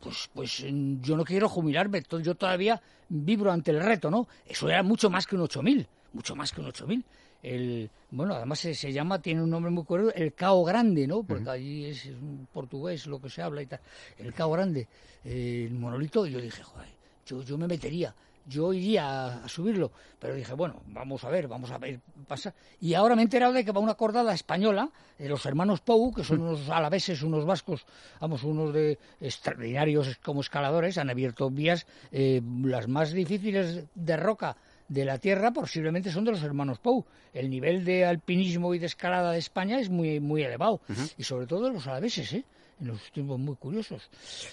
Pues, 0.00 0.28
pues 0.34 0.64
yo 1.00 1.16
no 1.16 1.24
quiero 1.24 1.48
jubilarme, 1.48 2.02
yo 2.22 2.34
todavía 2.34 2.80
vibro 3.08 3.50
ante 3.50 3.70
el 3.70 3.80
reto, 3.80 4.10
¿no? 4.10 4.28
Eso 4.46 4.68
era 4.68 4.82
mucho 4.82 5.08
más 5.08 5.26
que 5.26 5.36
un 5.36 5.42
8000, 5.42 5.86
mucho 6.12 6.36
más 6.36 6.52
que 6.52 6.60
un 6.60 6.66
8000. 6.66 7.04
El, 7.42 7.90
bueno, 8.10 8.34
además 8.34 8.58
se, 8.58 8.74
se 8.74 8.92
llama, 8.92 9.20
tiene 9.20 9.42
un 9.42 9.50
nombre 9.50 9.70
muy 9.70 9.84
curioso, 9.84 10.12
el 10.14 10.34
Cao 10.34 10.64
Grande, 10.64 11.06
¿no? 11.06 11.22
Porque 11.22 11.48
allí 11.48 11.86
es, 11.86 12.06
un 12.06 12.48
portugués 12.52 13.06
lo 13.06 13.20
que 13.20 13.30
se 13.30 13.42
habla 13.42 13.62
y 13.62 13.66
tal. 13.66 13.80
El 14.18 14.34
Cao 14.34 14.50
Grande, 14.50 14.88
eh, 15.24 15.66
el 15.68 15.74
monolito, 15.74 16.26
y 16.26 16.32
yo 16.32 16.40
dije, 16.40 16.62
joder, 16.62 16.88
yo, 17.26 17.42
yo 17.42 17.58
me 17.58 17.66
metería, 17.66 18.14
yo 18.46 18.72
iría 18.72 19.04
a, 19.04 19.44
a 19.44 19.48
subirlo, 19.48 19.90
pero 20.18 20.34
dije, 20.34 20.54
bueno, 20.54 20.82
vamos 20.86 21.24
a 21.24 21.30
ver, 21.30 21.48
vamos 21.48 21.70
a 21.70 21.78
ver, 21.78 22.00
pasa. 22.28 22.54
Y 22.80 22.94
ahora 22.94 23.16
me 23.16 23.22
he 23.22 23.24
enterado 23.24 23.52
de 23.52 23.64
que 23.64 23.72
va 23.72 23.80
una 23.80 23.94
cordada 23.94 24.32
española, 24.32 24.90
de 25.18 25.28
los 25.28 25.44
hermanos 25.46 25.80
Pou, 25.80 26.14
que 26.14 26.24
son 26.24 26.40
unos 26.40 26.68
alaveses, 26.70 27.22
unos 27.22 27.44
vascos, 27.44 27.84
vamos, 28.20 28.44
unos 28.44 28.72
de 28.72 28.98
extraordinarios 29.20 30.18
como 30.22 30.40
escaladores, 30.40 30.98
han 30.98 31.10
abierto 31.10 31.50
vías, 31.50 31.86
eh, 32.12 32.40
las 32.62 32.86
más 32.88 33.12
difíciles 33.12 33.84
de 33.94 34.16
roca 34.16 34.56
de 34.88 35.04
la 35.04 35.18
tierra 35.18 35.52
posiblemente 35.52 36.12
son 36.12 36.24
de 36.24 36.30
los 36.30 36.42
hermanos 36.44 36.78
Pou. 36.78 37.04
El 37.34 37.50
nivel 37.50 37.84
de 37.84 38.04
alpinismo 38.04 38.72
y 38.74 38.78
de 38.78 38.86
escalada 38.86 39.32
de 39.32 39.38
España 39.38 39.80
es 39.80 39.90
muy 39.90 40.20
muy 40.20 40.42
elevado 40.42 40.80
y 41.18 41.24
sobre 41.24 41.46
todo 41.46 41.66
de 41.66 41.72
los 41.72 41.86
alaveses, 41.88 42.32
¿eh? 42.32 42.44
En 42.80 42.86
los 42.88 43.10
tiempos 43.12 43.38
muy 43.38 43.56
curiosos. 43.56 44.10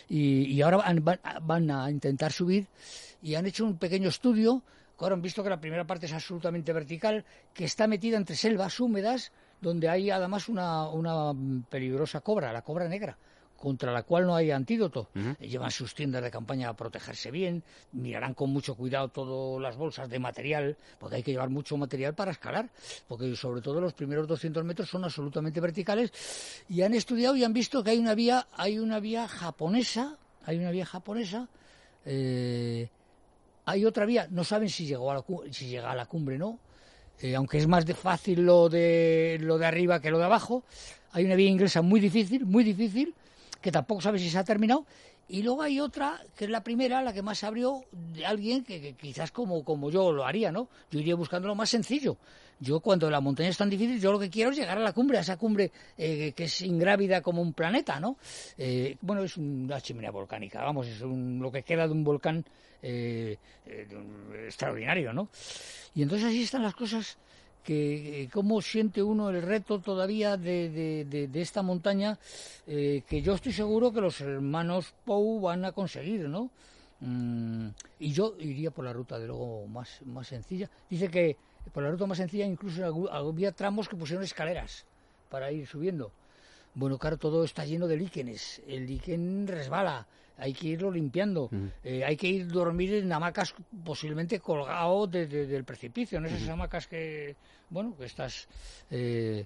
Y, 0.09 0.45
y 0.45 0.61
ahora 0.61 0.77
van, 0.77 1.03
van- 1.03 1.19
van 1.41 1.71
a 1.71 1.89
intentar 1.91 2.31
subir 2.31 2.67
y 3.21 3.35
han 3.35 3.45
hecho 3.45 3.65
un 3.65 3.77
pequeño 3.77 4.09
estudio. 4.09 4.61
Ahora 4.99 5.15
han 5.15 5.21
visto 5.21 5.43
que 5.43 5.49
la 5.49 5.59
primera 5.59 5.85
parte 5.85 6.05
es 6.05 6.13
absolutamente 6.13 6.71
vertical, 6.71 7.25
que 7.53 7.65
está 7.65 7.87
metida 7.87 8.15
entre 8.15 8.37
selvas 8.37 8.79
húmedas, 8.79 9.33
donde 9.59 9.89
hay 9.89 10.09
además 10.09 10.47
una, 10.47 10.87
una 10.89 11.33
peligrosa 11.69 12.21
cobra, 12.21 12.53
la 12.53 12.61
cobra 12.61 12.87
negra, 12.87 13.17
contra 13.63 13.93
la 13.93 14.03
cual 14.03 14.25
no 14.25 14.35
hay 14.35 14.51
antídoto. 14.51 15.07
Llevan 15.39 15.71
sus 15.71 15.95
tiendas 15.95 16.21
de 16.21 16.29
campaña 16.29 16.67
a 16.67 16.75
protegerse 16.75 17.31
bien, 17.31 17.63
mirarán 17.93 18.33
con 18.33 18.49
mucho 18.49 18.75
cuidado 18.75 19.07
todas 19.07 19.61
las 19.61 19.77
bolsas 19.77 20.09
de 20.09 20.19
material, 20.19 20.75
porque 20.99 21.15
hay 21.15 21.23
que 21.23 21.31
llevar 21.31 21.49
mucho 21.49 21.77
material 21.77 22.13
para 22.13 22.31
escalar, 22.31 22.69
porque 23.07 23.33
sobre 23.37 23.61
todo 23.61 23.79
los 23.79 23.93
primeros 23.93 24.27
200 24.27 24.65
metros 24.65 24.89
son 24.89 25.05
absolutamente 25.05 25.61
verticales, 25.61 26.11
y 26.67 26.81
han 26.81 26.93
estudiado 26.93 27.37
y 27.37 27.45
han 27.45 27.53
visto 27.53 27.81
que 27.85 27.91
hay 27.91 27.99
una 27.99 28.15
vía, 28.15 28.47
hay 28.51 28.79
una 28.79 28.99
vía 28.99 29.29
japonesa, 29.29 30.17
hay 30.45 30.57
una 30.57 30.71
vía 30.71 30.85
japonesa, 30.85 31.47
eh, 32.03 32.89
hay 33.63 33.85
otra 33.85 34.05
vía, 34.05 34.27
no 34.29 34.43
saben 34.43 34.67
si 34.67 34.85
llegó 34.85 35.09
a 35.09 35.15
la, 35.15 35.23
si 35.51 35.67
llega 35.67 35.89
a 35.89 35.95
la 35.95 36.05
cumbre, 36.05 36.37
¿no? 36.37 36.59
Eh, 37.21 37.33
aunque 37.33 37.59
es 37.59 37.67
más 37.67 37.85
de 37.85 37.93
fácil 37.93 38.41
lo 38.41 38.67
de 38.67 39.37
lo 39.39 39.57
de 39.57 39.65
arriba 39.65 40.01
que 40.01 40.11
lo 40.11 40.17
de 40.17 40.25
abajo, 40.25 40.65
hay 41.13 41.23
una 41.23 41.35
vía 41.35 41.49
inglesa 41.49 41.81
muy 41.81 42.01
difícil, 42.01 42.45
muy 42.45 42.65
difícil, 42.65 43.15
que 43.63 43.71
tampoco 43.71 44.01
sabe 44.01 44.19
si 44.19 44.29
se 44.29 44.37
ha 44.37 44.43
terminado. 44.43 44.85
Y 45.29 45.41
luego 45.41 45.61
hay 45.63 45.79
otra, 45.79 46.21
que 46.35 46.43
es 46.45 46.51
la 46.51 46.61
primera, 46.63 47.01
la 47.01 47.13
que 47.13 47.21
más 47.21 47.39
se 47.39 47.45
abrió, 47.45 47.85
de 47.91 48.25
alguien 48.25 48.63
que, 48.63 48.93
quizás 48.93 49.31
como, 49.31 49.63
como 49.63 49.89
yo 49.89 50.11
lo 50.11 50.25
haría, 50.25 50.51
¿no? 50.51 50.67
Yo 50.91 50.99
iría 50.99 51.15
buscando 51.15 51.47
lo 51.47 51.55
más 51.55 51.69
sencillo. 51.69 52.17
Yo 52.59 52.81
cuando 52.81 53.09
la 53.09 53.21
montaña 53.21 53.49
es 53.49 53.57
tan 53.57 53.69
difícil, 53.69 53.99
yo 54.01 54.11
lo 54.11 54.19
que 54.19 54.29
quiero 54.29 54.51
es 54.51 54.57
llegar 54.57 54.77
a 54.77 54.81
la 54.81 54.91
cumbre, 54.91 55.17
a 55.17 55.21
esa 55.21 55.37
cumbre 55.37 55.71
eh, 55.97 56.33
que 56.35 56.43
es 56.43 56.61
ingrávida 56.61 57.21
como 57.21 57.41
un 57.41 57.53
planeta, 57.53 57.99
¿no? 58.01 58.17
Eh, 58.57 58.97
bueno, 59.01 59.23
es 59.23 59.37
una 59.37 59.79
chimenea 59.81 60.11
volcánica, 60.11 60.61
vamos, 60.61 60.87
es 60.87 61.01
un- 61.01 61.39
lo 61.41 61.51
que 61.51 61.63
queda 61.63 61.87
de 61.87 61.93
un 61.93 62.03
volcán 62.03 62.45
eh, 62.81 63.37
eh, 63.65 63.87
extraordinario, 64.45 65.13
¿no? 65.13 65.29
Y 65.95 66.03
entonces 66.03 66.27
así 66.27 66.43
están 66.43 66.63
las 66.63 66.75
cosas 66.75 67.17
que 67.63 68.23
eh, 68.23 68.29
cómo 68.31 68.61
siente 68.61 69.01
uno 69.01 69.29
el 69.29 69.41
reto 69.41 69.79
todavía 69.79 70.37
de, 70.37 70.69
de- 70.69 71.27
de- 71.27 71.41
esta 71.41 71.61
montaña 71.61 72.19
eh, 72.67 73.03
que 73.07 73.21
yo 73.21 73.33
estoy 73.35 73.53
seguro 73.53 73.91
que 73.91 74.01
los 74.01 74.19
hermanos 74.21 74.93
Pou 75.05 75.39
van 75.41 75.65
a 75.65 75.71
conseguir, 75.71 76.27
¿no? 76.29 76.49
Mm, 76.99 77.69
y 77.99 78.11
yo 78.13 78.35
iría 78.39 78.71
por 78.71 78.85
la 78.85 78.93
ruta 78.93 79.17
de 79.19 79.27
luego 79.27 79.67
más, 79.67 80.01
más 80.05 80.27
sencilla. 80.27 80.69
Dice 80.89 81.09
que 81.09 81.35
por 81.73 81.83
la 81.83 81.91
ruta 81.91 82.05
más 82.05 82.17
sencilla 82.17 82.45
incluso 82.45 83.09
había 83.11 83.51
tramos 83.51 83.87
que 83.89 83.95
pusieron 83.95 84.23
escaleras 84.23 84.85
para 85.29 85.51
ir 85.51 85.65
subiendo. 85.67 86.11
Bueno, 86.75 86.97
claro, 86.97 87.17
todo 87.17 87.43
está 87.43 87.65
lleno 87.65 87.87
de 87.87 87.97
líquenes. 87.97 88.61
El 88.67 88.87
líquen 88.87 89.47
resbala. 89.47 90.07
Hay 90.35 90.53
que 90.53 90.67
irlo 90.69 90.89
limpiando. 90.89 91.49
Eh, 91.83 92.03
hay 92.03 92.17
que 92.17 92.27
ir 92.27 92.47
dormir 92.47 92.91
en 92.95 93.13
hamacas 93.13 93.53
posiblemente 93.85 94.39
colgado 94.39 95.05
de- 95.05 95.27
de- 95.27 95.45
del 95.45 95.63
precipicio. 95.63 96.17
En 96.17 96.25
esas 96.25 96.49
hamacas 96.49 96.87
que, 96.87 97.35
bueno, 97.69 97.95
que 97.95 98.05
estás... 98.05 98.47
eh, 98.89 99.45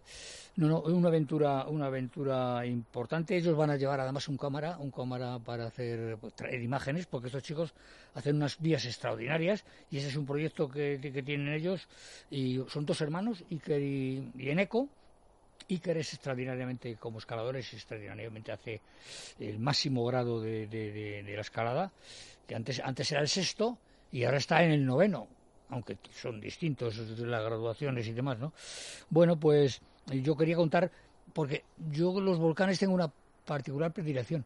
no, 0.56 0.68
no, 0.70 0.80
una 0.84 1.10
aventura, 1.10 1.68
una 1.68 1.88
aventura 1.88 2.66
importante. 2.66 3.36
Ellos 3.36 3.58
van 3.58 3.70
a 3.72 3.76
llevar 3.76 4.00
además 4.00 4.30
un 4.30 4.38
cámara, 4.38 4.78
un 4.80 4.90
cámara 4.92 5.38
para 5.40 5.66
hacer 5.68 6.18
pues, 6.22 6.34
traer 6.34 6.62
imágenes, 6.64 7.06
porque 7.06 7.28
estos 7.28 7.44
chicos 7.44 7.74
hacen 8.16 8.38
unas 8.38 8.58
vías 8.60 8.86
extraordinarias 8.86 9.66
y 9.92 9.98
ese 9.98 10.08
es 10.08 10.16
un 10.16 10.26
proyecto 10.26 10.70
que, 10.70 11.00
que 11.02 11.22
tienen 11.22 11.50
ellos 11.54 11.88
y 12.32 12.62
son 12.70 12.86
dos 12.86 13.02
hermanos, 13.02 13.44
Iker 13.52 13.82
y, 13.82 14.32
y 14.38 14.50
Eneco, 14.50 14.88
Iker 15.70 15.98
es 15.98 16.14
extraordinariamente, 16.14 16.96
como 16.96 17.20
escalador, 17.20 17.58
es 17.58 17.74
extraordinariamente 17.74 18.52
hace 18.52 18.82
el 19.40 19.60
máximo 19.60 20.06
grado 20.06 20.40
de, 20.42 20.68
de- 20.68 20.92
de- 20.92 21.24
de 21.24 21.36
la 21.36 21.42
escalada, 21.42 21.92
que 22.48 22.56
antes, 22.56 22.80
antes 22.84 23.12
era 23.12 23.22
el 23.22 23.28
sexto 23.28 23.78
y 24.12 24.24
ahora 24.24 24.38
está 24.38 24.64
en 24.64 24.72
el 24.72 24.86
noveno, 24.86 25.28
aunque 25.70 25.98
son 26.14 26.40
distintos 26.40 26.98
las 27.20 27.44
graduaciones 27.44 28.08
y 28.08 28.14
demás, 28.14 28.40
¿no? 28.40 28.54
Bueno, 29.10 29.38
pues 29.38 29.82
yo 30.08 30.38
quería 30.38 30.56
contar, 30.56 30.90
porque 31.34 31.64
yo 31.92 32.20
los 32.22 32.38
volcanes 32.40 32.80
tengo 32.80 32.94
una 32.94 33.12
particular 33.46 33.92
predilección. 33.92 34.46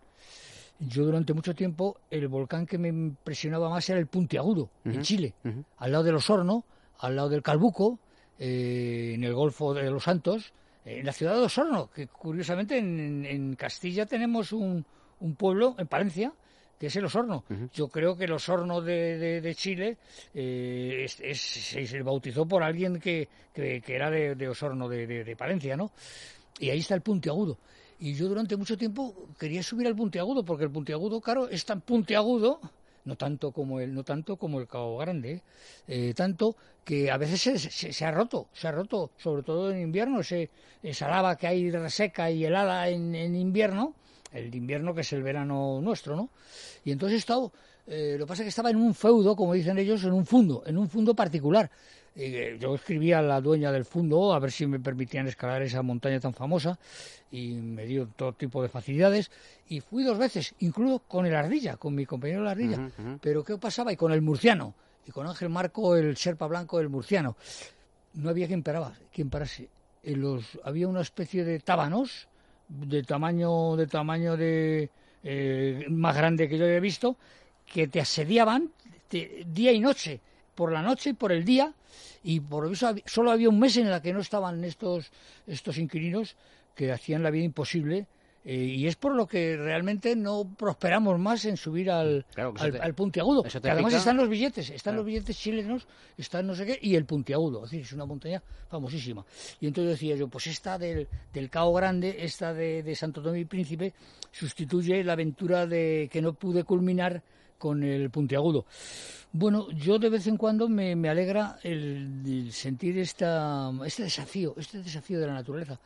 Yo 0.80 1.06
durante 1.06 1.34
mucho 1.34 1.54
tiempo 1.54 1.98
el 2.10 2.28
volcán 2.28 2.66
que 2.66 2.80
me 2.80 2.88
impresionaba 2.88 3.70
más 3.70 3.88
era 3.90 4.00
el 4.00 4.08
Puntiagudo, 4.08 4.72
en 4.84 5.02
Chile, 5.04 5.34
al 5.78 5.92
lado 5.92 6.04
del 6.04 6.16
Osorno, 6.16 6.66
al 6.98 7.16
lado 7.16 7.30
del 7.30 7.44
Calbuco, 7.44 8.00
eh, 8.40 9.12
en 9.14 9.24
el 9.24 9.36
Golfo 9.36 9.76
de 9.76 9.92
los 9.92 10.04
Santos, 10.04 10.54
en 10.86 11.06
la 11.06 11.14
ciudad 11.14 11.34
de 11.36 11.42
Osorno, 11.42 11.90
que 11.90 12.08
curiosamente 12.08 12.78
en, 12.78 13.56
Castilla 13.56 14.06
tenemos 14.06 14.52
un, 14.52 14.86
un 15.20 15.36
pueblo, 15.36 15.76
en 15.78 15.88
Palencia, 15.88 16.34
que 16.80 16.88
es 16.88 16.96
el 16.96 17.06
Osorno. 17.06 17.44
Yo 17.74 17.90
creo 17.90 18.18
que 18.18 18.24
el 18.26 18.32
Osorno 18.32 18.82
de, 18.82 19.18
de- 19.20 19.42
de 19.42 19.56
Chile 19.56 19.98
eh, 20.34 21.04
es- 21.06 21.20
es- 21.20 21.40
se, 21.90 22.02
bautizó 22.02 22.48
por 22.48 22.64
alguien 22.64 23.00
que, 23.00 23.30
que- 23.54 23.82
que 23.82 23.96
era 23.96 24.10
de, 24.10 24.34
de 24.36 24.48
Osorno 24.50 24.90
de 24.90 25.36
Palencia, 25.38 25.78
¿no? 25.78 25.92
Y 26.60 26.70
ahí 26.72 26.80
está 26.80 26.96
el 26.96 27.02
puntiagudo. 27.02 27.58
Y 28.00 28.16
yo 28.16 28.28
durante 28.28 28.58
mucho 28.58 28.76
tiempo 28.78 29.30
quería 29.40 29.62
subir 29.62 29.86
al 29.86 29.96
puntiagudo, 29.96 30.44
porque 30.44 30.64
el 30.64 30.72
puntiagudo, 30.72 31.22
claro, 31.22 31.48
es 31.48 31.64
tan 31.66 31.82
puntiagudo, 31.82 32.60
no 33.06 33.16
tanto 33.16 33.52
como 33.52 33.80
el, 33.80 33.94
no 33.94 34.04
tanto 34.04 34.38
como 34.38 34.60
el 34.60 34.68
Cabo 34.68 34.98
Grande, 34.98 35.42
¿eh? 35.88 36.14
Tanto 36.16 36.56
que 36.84 37.12
a 37.12 37.18
veces 37.18 37.42
se, 37.42 37.58
se- 37.60 37.94
se 37.94 38.06
ha 38.06 38.12
roto, 38.12 38.48
se 38.54 38.68
ha 38.68 38.72
roto, 38.72 39.12
sobre 39.18 39.44
todo 39.44 39.72
en 39.72 39.82
invierno, 39.82 40.22
ese, 40.22 40.50
esa 40.84 41.08
lava 41.10 41.36
que 41.38 41.48
hay 41.48 41.70
reseca 41.72 42.32
y 42.32 42.46
helada 42.46 42.90
en, 42.90 43.14
en 43.16 43.36
invierno, 43.36 43.94
el 44.32 44.54
invierno 44.56 44.94
que 44.96 45.02
es 45.02 45.14
el 45.14 45.24
verano 45.24 45.80
nuestro, 45.82 46.16
¿no? 46.16 46.30
Y 46.86 46.92
entonces 46.92 47.16
he 47.16 47.20
estado, 47.20 47.52
eh, 47.88 48.16
lo 48.18 48.26
que 48.26 48.30
pasa 48.30 48.42
es 48.44 48.46
que 48.46 48.50
estaba 48.50 48.70
en 48.70 48.78
un 48.78 48.94
feudo, 48.96 49.36
como 49.36 49.54
dicen 49.54 49.78
ellos, 49.78 50.04
en 50.04 50.14
un 50.14 50.26
fundo, 50.26 50.64
en 50.66 50.78
un 50.78 50.90
fundo 50.90 51.14
particular. 51.16 51.70
Eh, 52.16 52.58
yo 52.60 52.76
escribí 52.76 53.14
a 53.14 53.22
la 53.22 53.40
dueña 53.40 53.72
del 53.72 53.86
fundo 53.86 54.34
a 54.34 54.40
ver 54.40 54.52
si 54.52 54.68
me 54.68 54.80
permitían 54.82 55.28
escalar 55.30 55.62
esa 55.62 55.82
montaña 55.82 56.20
tan 56.20 56.34
famosa 56.34 56.78
y 57.32 57.54
me 57.54 57.86
dio 57.86 58.08
todo 58.16 58.34
tipo 58.34 58.62
de 58.62 58.68
facilidades 58.68 59.32
y 59.70 59.80
fui 59.80 60.04
dos 60.04 60.18
veces, 60.18 60.54
incluso 60.60 61.00
con 61.08 61.26
el 61.26 61.34
Ardilla, 61.34 61.78
con 61.78 61.96
mi 61.96 62.06
compañero 62.06 62.42
el 62.42 62.48
Ardilla. 62.50 62.78
Pero 63.22 63.44
¿qué 63.46 63.58
pasaba? 63.58 63.94
Y 63.94 63.96
con 63.96 64.12
el 64.12 64.22
Murciano, 64.22 64.74
y 65.08 65.12
con 65.12 65.26
Ángel 65.26 65.48
Marco, 65.50 65.96
el 65.96 66.18
Serpa 66.18 66.48
Blanco 66.48 66.80
del 66.80 66.90
Murciano. 66.90 67.38
No 68.16 68.30
había 68.30 68.46
quien 68.48 68.62
paraba, 68.62 68.94
quien 69.14 69.30
parase. 69.30 69.70
En 70.04 70.20
los, 70.20 70.60
había 70.66 70.90
una 70.90 71.02
especie 71.02 71.46
de 71.46 71.60
tábanos 71.60 72.28
de 72.68 73.04
tamaño 73.04 73.76
de 73.78 73.88
tamaño 73.88 74.36
de 74.36 74.90
eh, 75.24 75.86
más 75.90 76.16
grande 76.18 76.50
que 76.50 76.58
yo 76.58 76.66
había 76.66 76.80
visto 76.80 77.16
que 77.72 77.88
te 77.88 78.02
asediaban 78.02 78.70
te- 79.08 79.44
día 79.48 79.72
y 79.72 79.80
noche 79.80 80.20
por 80.56 80.72
la 80.72 80.82
noche 80.82 81.12
y 81.12 81.14
por 81.14 81.32
el 81.32 81.44
día 81.46 81.74
y 82.24 82.40
por 82.40 82.72
eso 82.72 82.94
solo 83.06 83.32
había 83.32 83.50
un 83.50 83.60
mes 83.60 83.78
en 83.78 83.88
el 83.88 84.02
que 84.02 84.14
no 84.14 84.20
estaban 84.20 84.64
estos 84.64 85.12
estos 85.48 85.78
inquilinos 85.78 86.36
que 86.76 86.92
hacían 86.92 87.24
la 87.24 87.30
vida 87.32 87.44
imposible 87.46 88.08
eh, 88.44 88.56
y 88.56 88.88
es 88.88 88.96
por 88.96 89.14
lo 89.14 89.28
que 89.28 89.56
realmente 89.56 90.16
no 90.16 90.52
prosperamos 90.58 91.20
más 91.20 91.46
en 91.46 91.58
subir 91.58 91.92
al, 91.92 92.26
Claro, 92.34 92.54
al, 92.58 92.72
te- 92.72 92.80
al 92.80 92.96
puntiagudo. 92.96 93.44
Que 93.44 93.70
además 93.70 93.94
están 93.94 94.18
los 94.18 94.28
billetes, 94.28 94.72
están 94.72 94.94
Claro. 94.94 94.98
los 94.98 95.06
billetes 95.06 95.38
chilenos, 95.38 95.88
están 96.18 96.48
no 96.48 96.56
sé 96.56 96.66
qué, 96.66 96.80
y 96.82 96.96
el 96.96 97.06
puntiagudo. 97.06 97.66
Es 97.66 97.70
decir, 97.70 97.86
es 97.86 97.94
una 97.94 98.06
montaña 98.06 98.42
famosísima. 98.68 99.24
Y 99.60 99.68
entonces 99.68 99.92
decía 99.92 100.16
yo, 100.16 100.28
pues 100.28 100.48
esta 100.48 100.80
del, 100.80 101.08
del 101.32 101.52
Cabo 101.52 101.72
Grande, 101.74 102.16
esta 102.26 102.52
de, 102.52 102.82
de 102.82 102.96
Santo 102.96 103.22
Tomé 103.22 103.42
y 103.42 103.46
Príncipe, 103.46 103.94
sustituye 104.32 105.04
la 105.04 105.14
aventura 105.14 105.68
de 105.68 106.10
que 106.12 106.20
no 106.20 106.34
pude 106.34 106.64
culminar 106.64 107.22
con 107.62 107.84
el 107.84 108.10
puntiagudo. 108.10 108.66
Bueno, 109.32 109.70
yo 109.72 110.00
de 110.00 110.10
vez 110.10 110.26
en 110.28 110.36
cuando 110.36 110.68
me, 110.68 110.96
me 110.96 111.08
alegra 111.10 111.60
el, 111.64 112.22
el 112.26 112.52
sentir 112.52 112.98
esta, 112.98 113.72
este 113.86 114.04
desafío, 114.04 114.56
este 114.58 114.80
desafío 114.80 115.20
de 115.20 115.28
la 115.28 115.34
naturaleza. 115.34 115.80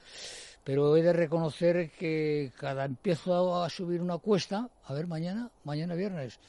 Pero 0.63 0.95
he 0.97 1.03
de 1.03 1.13
reconocer 1.13 1.91
que 1.91 2.51
cada 2.57 2.85
empiezo 2.85 3.61
a 3.63 3.69
subir 3.69 4.01
una 4.01 4.17
cuesta, 4.17 4.67
a 4.87 4.93
ver, 4.93 5.05
mañana, 5.05 5.49
mañana 5.63 5.93
viernes, 5.93 6.39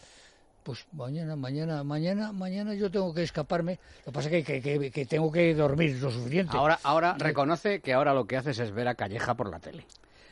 pues 0.62 0.87
mañana, 0.92 1.37
mañana, 1.37 1.85
mañana, 1.85 2.33
mañana 2.33 2.73
yo 2.75 2.90
tengo 2.90 3.12
que 3.12 3.25
escaparme. 3.25 3.78
Lo 4.06 4.12
que 4.12 4.12
pasa 4.12 4.30
es 4.30 4.45
que, 4.47 4.61
que, 4.62 4.78
que- 4.80 4.90
que 4.90 5.04
tengo 5.06 5.30
que 5.30 5.54
dormir 5.54 5.99
lo 6.00 6.11
suficiente. 6.11 6.56
Ahora, 6.56 6.78
ahora 6.83 7.14
reconoce 7.18 7.80
que 7.80 7.92
ahora 7.92 8.14
lo 8.14 8.26
que 8.26 8.37
haces 8.38 8.59
es 8.59 8.71
ver 8.73 8.88
a 8.88 8.95
Calleja 8.95 9.35
por 9.35 9.50
la 9.50 9.59
tele. 9.59 9.85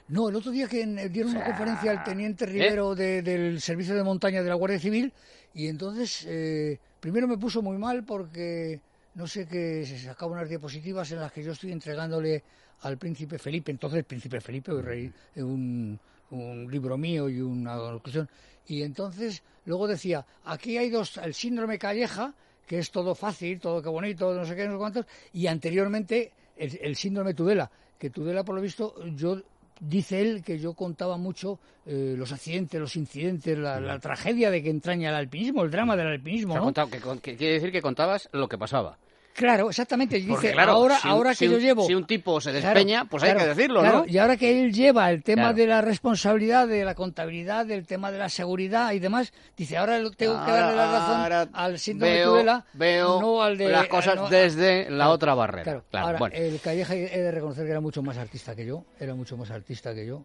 No, 0.08 0.28
el 0.28 0.36
otro 0.36 0.50
día 0.50 0.68
que 0.68 0.82
en- 0.82 1.12
dieron 1.12 1.30
una 1.32 1.40
O 1.40 1.44
sea, 1.44 1.50
conferencia 1.56 1.90
al 1.90 2.04
teniente 2.04 2.44
Rivero 2.46 2.94
de- 2.94 3.22
del 3.22 3.60
Servicio 3.60 3.94
de 3.94 4.02
Montaña 4.02 4.42
de 4.42 4.48
la 4.48 4.54
Guardia 4.54 4.78
Civil 4.78 5.12
y 5.54 5.66
entonces 5.68 6.24
eh, 6.28 6.78
primero 7.00 7.26
me 7.26 7.38
puso 7.38 7.62
muy 7.62 7.78
mal 7.78 8.04
porque 8.04 8.80
no 9.14 9.26
sé 9.26 9.46
que 9.46 9.86
se 9.86 9.98
sacaban 9.98 10.38
unas 10.38 10.48
diapositivas 10.48 11.10
en 11.12 11.20
las 11.20 11.32
que 11.32 11.42
yo 11.42 11.52
estoy 11.52 11.72
entregándole 11.72 12.42
al 12.82 12.98
príncipe 12.98 13.38
Felipe, 13.38 13.70
entonces 13.70 13.98
el 13.98 14.04
príncipe 14.04 14.40
Felipe, 14.40 14.72
eh, 15.34 15.42
un, 15.42 15.98
un 16.32 16.70
libro 16.70 16.98
mío 16.98 17.28
y 17.30 17.40
una 17.40 17.76
conclusión. 17.78 18.28
Y 18.66 18.82
entonces 18.82 19.42
luego 19.64 19.86
decía, 19.86 20.26
aquí 20.44 20.76
hay 20.76 20.90
dos, 20.90 21.16
el 21.18 21.32
síndrome 21.32 21.78
Calleja, 21.78 22.34
que 22.66 22.78
es 22.78 22.90
todo 22.90 23.14
fácil, 23.14 23.58
todo 23.60 23.80
que 23.80 23.88
bonito, 23.88 24.34
no 24.34 24.44
sé 24.44 24.54
qué, 24.56 24.66
no 24.66 24.72
sé 24.72 24.78
cuántos, 24.78 25.06
y 25.32 25.46
anteriormente 25.46 26.32
el, 26.56 26.78
el 26.82 26.96
síndrome 26.96 27.32
Tudela, 27.32 27.70
que 27.98 28.10
Tudela 28.10 28.42
por 28.44 28.54
lo 28.56 28.60
visto 28.60 28.94
yo 29.14 29.40
dice 29.80 30.20
él 30.20 30.42
que 30.42 30.58
yo 30.58 30.74
contaba 30.74 31.16
mucho 31.16 31.58
eh, 31.86 32.14
los 32.16 32.32
accidentes, 32.32 32.80
los 32.80 32.96
incidentes, 32.96 33.58
la, 33.58 33.80
la 33.80 33.98
tragedia 33.98 34.50
de 34.50 34.62
que 34.62 34.70
entraña 34.70 35.10
el 35.10 35.16
alpinismo, 35.16 35.62
el 35.62 35.70
drama 35.70 35.96
del 35.96 36.08
alpinismo, 36.08 36.54
O 36.54 36.72
sea, 36.72 36.84
¿no? 36.84 37.20
que 37.20 37.36
quiere 37.36 37.54
decir 37.54 37.72
que 37.72 37.82
contabas 37.82 38.28
lo 38.32 38.48
que 38.48 38.58
pasaba. 38.58 38.98
Claro, 39.34 39.68
exactamente. 39.68 40.16
Dice, 40.16 40.28
Porque, 40.30 40.52
claro, 40.52 40.72
ahora, 40.72 40.96
si 40.98 41.08
un- 41.08 41.12
ahora 41.12 41.34
si 41.34 41.44
que 41.46 41.50
yo 41.52 41.58
llevo... 41.58 41.86
si 41.86 41.94
un 41.94 42.06
tipo 42.06 42.40
se 42.40 42.52
Claro, 42.52 42.66
despeña, 42.68 43.04
pues 43.06 43.22
hay 43.24 43.34
que 43.34 43.46
decirlo, 43.46 43.82
¿no? 43.82 44.04
Y 44.06 44.16
ahora 44.18 44.36
que 44.36 44.62
él 44.62 44.72
lleva 44.72 45.10
el 45.10 45.24
tema 45.24 45.52
de 45.52 45.66
la 45.66 45.80
responsabilidad, 45.80 46.68
de 46.68 46.84
la 46.84 46.94
contabilidad, 46.94 47.66
del 47.66 47.84
tema 47.84 48.12
de 48.12 48.18
la 48.18 48.28
seguridad 48.28 48.92
y 48.92 49.00
demás, 49.00 49.32
dice, 49.56 49.76
ahora 49.76 49.98
tengo 50.16 50.44
que 50.44 50.50
darle 50.52 50.76
la 50.76 50.92
razón 50.92 51.50
al 51.52 51.78
síndrome 51.80 52.12
de 52.12 52.18
veo, 52.20 52.30
Tudela, 52.30 52.64
veo 52.74 53.20
no 53.20 53.42
al 53.42 53.58
de... 53.58 53.68
las 53.70 53.88
cosas 53.88 54.14
no- 54.16 54.28
desde 54.28 54.88
la 54.88 55.10
otra 55.10 55.34
barrera. 55.34 55.64
Claro, 55.64 55.84
Claro, 55.90 56.06
ahora, 56.06 56.18
bueno. 56.20 56.36
el 56.36 56.60
Calleja 56.60 56.94
he 56.94 57.20
de 57.20 57.30
reconocer 57.32 57.64
que 57.64 57.70
era 57.72 57.80
mucho 57.80 58.02
más 58.02 58.16
artista 58.16 58.54
que 58.54 58.64
yo, 58.64 58.84
era 59.00 59.14
mucho 59.16 59.36
más 59.36 59.50
artista 59.50 59.92
que 59.94 60.06
yo. 60.06 60.24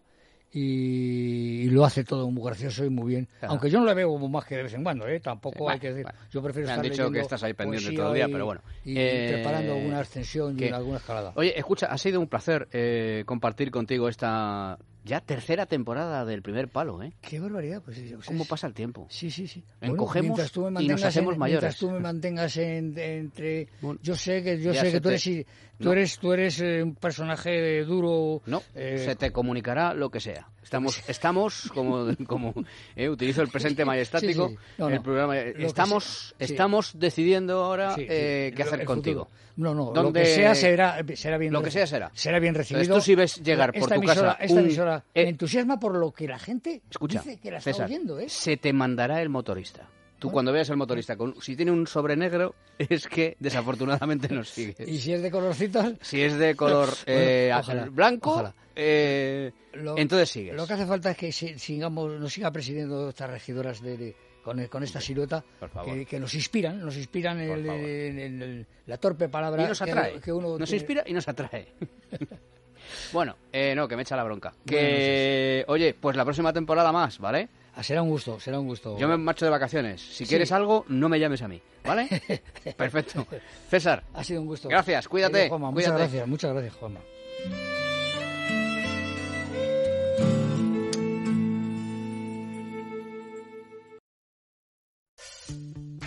Y, 0.52 1.62
y 1.62 1.70
lo 1.70 1.84
hace 1.84 2.02
todo 2.04 2.30
muy 2.30 2.44
gracioso 2.44 2.84
y 2.84 2.90
muy 2.90 3.08
bien. 3.08 3.28
Claro. 3.38 3.52
Aunque 3.52 3.70
yo 3.70 3.78
no 3.80 3.86
le 3.86 3.94
veo 3.94 4.16
más 4.28 4.44
que 4.44 4.56
de 4.56 4.64
vez 4.64 4.74
en 4.74 4.82
cuando, 4.82 5.06
¿eh? 5.06 5.20
tampoco 5.20 5.58
Bueno, 5.60 5.74
hay 5.74 5.80
que 5.80 5.88
decir. 5.88 6.02
bueno. 6.04 6.18
Yo 6.30 6.42
prefiero 6.42 6.66
Me 6.66 6.72
han 6.72 6.78
estar 6.80 6.90
dicho 6.92 7.10
que 7.12 7.20
estás 7.20 7.42
ahí 7.44 7.54
pendiente 7.54 7.86
poesía 7.86 7.98
todo 8.00 8.08
el 8.08 8.14
día, 8.14 8.28
y- 8.28 8.32
pero 8.32 8.44
bueno. 8.46 8.60
Y 8.84 8.94
Eh, 8.98 9.30
preparando 9.34 9.74
alguna 9.74 10.00
ascensión 10.00 10.54
y 10.54 10.56
que- 10.56 10.72
alguna 10.72 10.98
escalada. 10.98 11.32
Oye, 11.36 11.56
escucha, 11.58 11.86
ha 11.86 11.98
sido 11.98 12.20
un 12.20 12.26
placer 12.26 12.68
eh, 12.72 13.22
compartir 13.26 13.70
contigo 13.70 14.08
esta 14.08 14.76
ya 15.04 15.20
tercera 15.20 15.66
temporada 15.66 16.24
del 16.24 16.42
primer 16.42 16.68
palo, 16.68 17.02
¿eh? 17.02 17.12
Qué 17.20 17.40
barbaridad, 17.40 17.82
pues 17.82 17.98
pues 18.14 18.26
¿Cómo 18.26 18.44
pasa 18.44 18.66
el 18.66 18.74
tiempo? 18.74 19.06
Sí, 19.10 19.30
sí, 19.30 19.46
sí. 19.46 19.64
Encogemos 19.80 20.38
me 20.38 20.82
y 20.82 20.88
nos 20.88 21.02
hacemos 21.04 21.34
en- 21.34 21.38
mayores. 21.38 21.62
Mientras 21.62 21.78
tú 21.78 21.90
me 21.90 22.00
mantengas 22.00 22.56
en- 22.56 22.98
entre... 22.98 23.68
Bueno, 23.80 23.98
yo 24.02 24.14
sé 24.14 24.42
que 24.42 24.60
yo 24.60 24.74
sé 24.74 24.92
que 24.92 25.00
tú 25.00 25.08
te- 25.08 25.14
eres, 25.14 25.46
tú 25.78 25.84
No. 25.86 25.92
eres, 25.92 26.18
tú 26.18 26.32
eres 26.32 26.60
eh, 26.60 26.82
un 26.82 26.94
personaje 26.94 27.84
duro. 27.84 28.42
No, 28.46 28.62
eh, 28.74 29.02
se 29.04 29.16
te 29.16 29.32
comunicará 29.32 29.94
lo 29.94 30.10
que 30.10 30.20
sea. 30.20 30.48
Estamos, 30.70 31.02
estamos 31.08 31.68
como, 31.74 32.06
como 32.28 32.54
eh, 32.94 33.08
utilizo 33.08 33.42
el 33.42 33.48
presente 33.48 33.84
majestático, 33.84 34.50
Sí, 34.50 34.54
sí, 34.54 34.60
sí. 34.60 34.74
No, 34.78 34.88
el 34.88 34.94
no. 34.94 35.02
programa. 35.02 35.34
Lo 35.34 35.66
Estamos, 35.66 36.32
sí. 36.38 36.44
estamos 36.44 36.92
decidiendo 36.96 37.64
ahora 37.64 37.96
eh, 37.98 38.52
qué 38.54 38.62
Lo- 38.62 38.68
hacer 38.68 38.84
contigo. 38.84 39.28
No, 39.56 39.74
no, 39.74 39.86
lo 39.86 39.92
¿Dónde- 40.04 40.20
que 40.22 40.26
sea 40.26 40.54
será, 40.54 41.04
será 41.16 41.38
bien 41.38 41.52
Lo 41.52 41.60
que 41.60 41.72
sea 41.72 41.88
será. 41.88 42.12
Será 42.14 42.38
bien 42.38 42.54
recibido. 42.54 42.82
Entonces, 42.84 43.02
tú 43.04 43.04
si 43.10 43.14
ves 43.16 43.42
llegar 43.42 43.72
por 43.72 43.82
esta 43.82 43.94
tu 43.96 44.00
emisora, 44.00 44.28
casa 44.34 44.44
Esta 44.44 44.54
un- 44.54 44.64
emisora 44.64 45.04
eh, 45.12 45.24
me 45.24 45.28
entusiasma 45.30 45.80
por 45.80 45.96
lo 45.96 46.12
que 46.12 46.28
la 46.28 46.38
gente 46.38 46.82
Escucha, 46.88 47.18
dice 47.20 47.40
que 47.40 47.50
la 47.50 47.58
está 47.58 47.72
César, 47.72 47.86
oyendo, 47.86 48.20
¿eh? 48.20 48.28
se 48.28 48.56
te 48.56 48.72
mandará 48.72 49.20
el 49.20 49.28
motorista. 49.28 49.88
Tú 50.20 50.30
cuando 50.30 50.52
veas 50.52 50.68
el 50.70 50.76
motorista, 50.76 51.16
con, 51.16 51.40
si 51.42 51.56
tiene 51.56 51.72
un 51.72 51.86
sobre 51.88 52.14
negro, 52.14 52.54
es 52.78 53.08
que 53.08 53.36
desafortunadamente 53.40 54.28
nos 54.28 54.48
sigue. 54.50 54.76
Y 54.86 54.98
si 54.98 55.12
es 55.12 55.22
de 55.22 55.30
colorcitos, 55.30 55.94
Si 56.02 56.20
es 56.22 56.36
de 56.38 56.54
color 56.54 56.90
eh, 57.06 57.50
ojalá, 57.58 57.86
blanco, 57.86 58.30
ojalá. 58.32 58.54
eh, 58.76 59.50
Lo- 59.72 59.96
entonces 59.98 60.28
sigues. 60.30 60.54
Lo 60.54 60.66
que 60.66 60.74
hace 60.74 60.86
falta 60.86 61.10
es 61.10 61.16
que 61.16 61.32
si- 61.32 61.58
sigamos, 61.58 62.20
nos 62.20 62.32
siga 62.32 62.50
presidiendo 62.52 63.08
estas 63.08 63.30
regidoras 63.30 63.80
de, 63.82 63.96
de- 63.96 64.16
con, 64.44 64.64
con 64.68 64.82
esta 64.82 65.00
silueta 65.00 65.44
que, 65.84 66.06
que 66.06 66.18
nos 66.20 66.34
inspiran, 66.34 66.80
nos 66.80 66.96
inspiran 66.96 67.40
en, 67.40 67.50
el- 67.50 67.66
favor. 67.66 67.80
en- 67.80 68.18
en 68.18 68.42
el- 68.42 68.66
la 68.86 68.96
torpe 68.98 69.28
palabra 69.28 69.64
y 69.64 69.68
nos 69.68 69.78
que- 69.80 69.90
atrae. 69.90 70.20
que, 70.20 70.32
uno 70.32 70.58
nos 70.58 70.68
tiene. 70.68 70.76
inspira 70.82 71.02
y 71.06 71.12
nos 71.12 71.26
atrae. 71.28 71.72
bueno, 73.12 73.36
eh, 73.52 73.74
no, 73.74 73.86
que 73.88 73.96
me 73.96 74.02
echa 74.02 74.16
la 74.16 74.24
bronca. 74.24 74.52
Que, 74.66 75.64
oye, 75.68 75.94
pues 75.98 76.16
la 76.16 76.24
próxima 76.24 76.52
temporada 76.52 76.92
más, 76.92 77.18
¿vale? 77.18 77.48
Ah, 77.80 77.82
será 77.82 78.02
un 78.02 78.10
gusto, 78.10 78.38
será 78.38 78.60
un 78.60 78.66
gusto. 78.66 78.98
Yo 78.98 79.08
me 79.08 79.16
marcho 79.16 79.46
de 79.46 79.50
vacaciones. 79.50 80.02
Si 80.02 80.24
Sí. 80.24 80.26
quieres 80.26 80.52
algo, 80.52 80.84
no 80.88 81.08
me 81.08 81.18
llames 81.18 81.40
a 81.40 81.48
mí, 81.48 81.62
¿vale? 81.82 82.06
Perfecto. 82.76 83.26
César, 83.70 84.04
Ha 84.12 84.22
sido 84.22 84.42
un 84.42 84.48
gusto. 84.48 84.68
Gracias, 84.68 85.08
cuídate, 85.08 85.32
Querido 85.32 85.48
Juanma, 85.48 85.72
cuídate. 85.72 85.92
Muchas 85.92 85.98
gracias, 86.12 86.28
muchas 86.28 86.52
gracias, 86.52 86.74
Juanma. 86.74 87.00